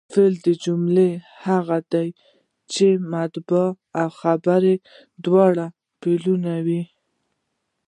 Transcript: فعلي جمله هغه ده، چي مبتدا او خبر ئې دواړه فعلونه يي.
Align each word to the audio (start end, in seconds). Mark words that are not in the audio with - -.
فعلي 0.13 0.53
جمله 0.65 1.07
هغه 1.45 1.79
ده، 1.91 2.03
چي 2.71 2.87
مبتدا 3.11 3.65
او 4.01 4.07
خبر 4.19 4.61
ئې 4.69 4.75
دواړه 5.25 5.65
فعلونه 5.99 6.53
يي. 6.69 6.81